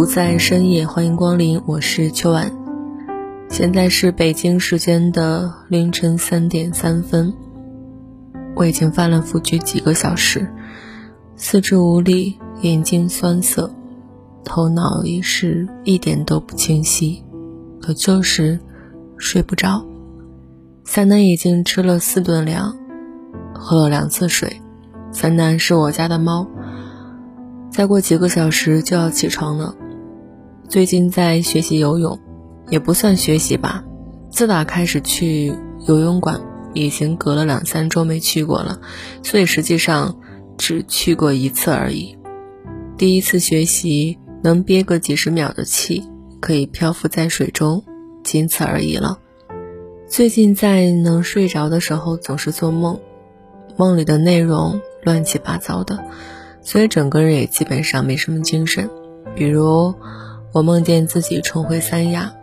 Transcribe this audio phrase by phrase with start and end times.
[0.00, 2.50] 不在深夜，欢迎光临，我是秋晚。
[3.50, 7.34] 现在是北京时间的凌晨三点三分，
[8.56, 10.50] 我已经翻了覆去几个小时，
[11.36, 13.70] 四肢无力，眼睛酸涩，
[14.42, 17.22] 头脑也是一点都不清晰，
[17.82, 18.58] 可就是
[19.18, 19.84] 睡不着。
[20.82, 22.74] 三男已经吃了四顿粮，
[23.52, 24.62] 喝了两次水。
[25.12, 26.48] 三男是我家的猫，
[27.70, 29.74] 再过几个小时就要起床了。
[30.70, 32.20] 最近在学习游泳，
[32.68, 33.82] 也不算学习吧。
[34.30, 35.52] 自打开始去
[35.88, 36.40] 游泳馆，
[36.74, 38.80] 已经隔了两三周没去过了，
[39.24, 40.20] 所以实际上
[40.56, 42.16] 只去过一次而已。
[42.96, 46.04] 第一次学习能憋个几十秒的气，
[46.38, 47.82] 可以漂浮在水中，
[48.22, 49.18] 仅此而已了。
[50.06, 53.00] 最近在能睡着的时候总是做梦，
[53.76, 55.98] 梦里的内容乱七八糟的，
[56.62, 58.88] 所以整个人也基本上没什么精神，
[59.34, 59.96] 比如。
[60.52, 62.34] 我梦见自己重回三亚，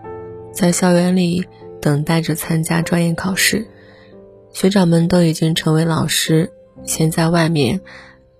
[0.53, 1.45] 在校园里
[1.81, 3.67] 等待着参加专业考试，
[4.53, 6.53] 学长们都已经成为老师，
[6.85, 7.81] 现在外面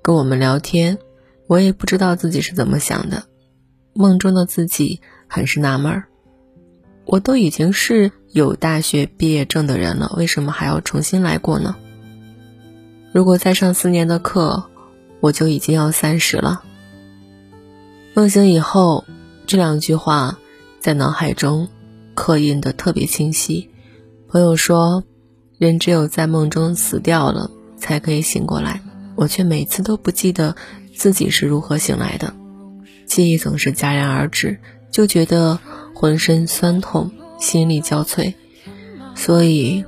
[0.02, 0.98] 跟我们聊天。
[1.48, 3.24] 我也不知道自己是怎么想的，
[3.94, 6.06] 梦中的自己很是纳闷儿。
[7.06, 11.76] 我都已经是有大学毕业证的人了，为什么还要重新来过呢？
[13.12, 14.70] 如果再上四年的课，
[15.20, 16.64] 我就已经要三十了。
[18.14, 19.04] 梦醒以后。
[19.48, 20.38] 这两句话
[20.82, 21.70] 在脑海中
[22.14, 23.70] 刻印的特别清晰。
[24.28, 25.06] 朋友说，
[25.58, 28.82] 人只有在梦中死掉了，才可以醒过来。
[29.16, 30.58] 我却每次都不记得
[30.94, 32.34] 自己是如何醒来的，
[33.06, 34.60] 记忆总是戛然而止，
[34.92, 35.58] 就觉得
[35.96, 37.10] 浑身酸痛，
[37.40, 38.34] 心力交瘁。
[39.16, 39.86] 所以，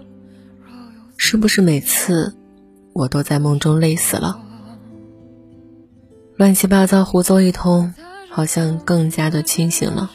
[1.18, 2.34] 是不是每次
[2.94, 4.40] 我都在梦中累死了？
[6.38, 7.94] 乱七八糟胡诌一通。
[8.40, 10.12] 好像更加的清醒了，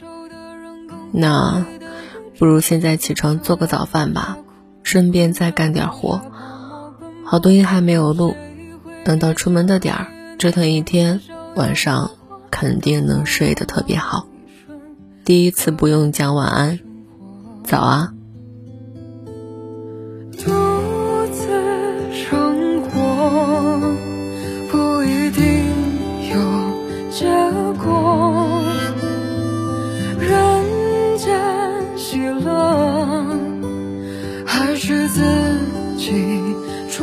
[1.13, 1.67] 那
[2.39, 4.39] 不如现在起床做个早饭吧，
[4.83, 6.23] 顺便再干点活。
[7.23, 8.35] 好多音还没有录，
[9.05, 10.07] 等到出门的点儿，
[10.39, 11.21] 折腾一天，
[11.55, 12.13] 晚上
[12.51, 14.27] 肯定能睡得特别好。
[15.27, 16.81] 第一次不用讲晚安，
[17.63, 18.15] 早啊。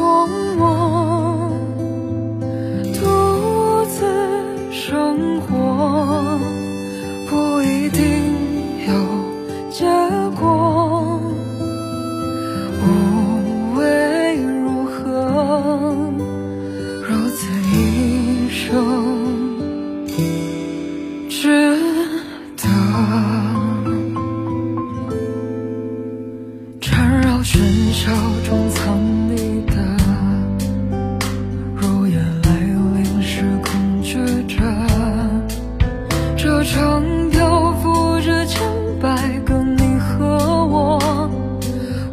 [0.02, 0.26] 默
[0.58, 1.52] 默
[2.96, 4.02] 独自
[4.72, 6.40] 生活
[7.30, 8.02] 不一定
[8.88, 8.90] 有
[9.70, 9.86] 结
[10.40, 11.22] 果，
[12.82, 12.84] 无
[13.78, 14.98] 谓如何？
[17.08, 18.60] 如此一生。
[21.30, 21.38] 值
[22.58, 22.64] 得。
[26.80, 27.54] 缠绕喧
[27.94, 28.12] 嚣
[28.48, 28.98] 中藏
[29.30, 29.51] 匿。
[36.64, 38.62] 窗漂浮着千
[39.02, 39.10] 百
[39.46, 40.26] 个你和
[40.66, 41.00] 我，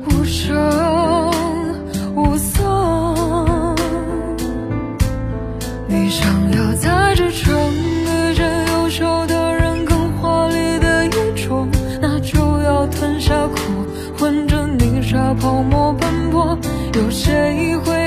[0.06, 0.56] 无声
[2.14, 2.64] 无色。
[5.86, 11.68] 你想要在这城遇见，优秀的人更华丽的衣着，
[12.00, 13.58] 那就要吞下苦，
[14.18, 16.58] 混着泥沙泡沫奔波，
[16.94, 17.97] 有谁会？